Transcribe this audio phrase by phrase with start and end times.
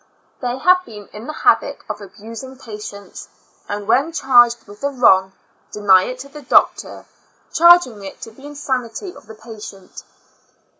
[0.41, 3.27] They have been in the habit of abusing patients,
[3.69, 5.33] and when charged with the wrong,
[5.71, 7.05] deny it to the doctor,
[7.53, 10.01] charging it to the insanity of the patient.